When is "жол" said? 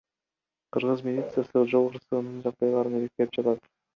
1.73-1.85